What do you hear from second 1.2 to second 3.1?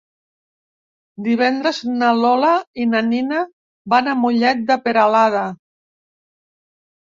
Divendres na Lola i na